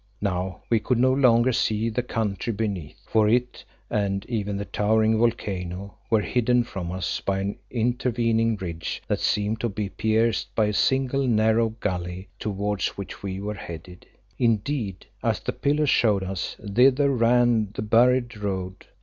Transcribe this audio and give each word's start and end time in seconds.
Now 0.21 0.63
we 0.67 0.79
could 0.79 0.97
no 0.97 1.13
longer 1.13 1.53
see 1.53 1.87
the 1.87 2.01
country 2.01 2.51
beneath, 2.51 2.97
for 3.07 3.29
it 3.29 3.63
and 3.87 4.25
even 4.25 4.57
the 4.57 4.65
towering 4.65 5.19
volcano 5.19 5.93
were 6.09 6.21
hidden 6.21 6.63
from 6.63 6.91
us 6.91 7.19
by 7.19 7.37
an 7.39 7.59
intervening 7.69 8.55
ridge 8.55 9.03
that 9.07 9.19
seemed 9.19 9.59
to 9.59 9.69
be 9.69 9.89
pierced 9.89 10.55
by 10.55 10.65
a 10.65 10.73
single 10.73 11.27
narrow 11.27 11.69
gulley, 11.69 12.29
towards 12.39 12.87
which 12.97 13.21
we 13.21 13.39
headed. 13.57 14.07
Indeed, 14.39 15.05
as 15.21 15.39
the 15.39 15.53
pillars 15.53 15.91
showed 15.91 16.23
us, 16.23 16.55
thither 16.59 17.11
ran 17.15 17.69
the 17.75 17.83
buried 17.83 18.35
road. 18.37 18.87